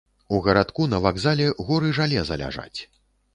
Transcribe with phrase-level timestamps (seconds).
[0.35, 2.79] У гарадку на вакзале горы жалеза ляжаць.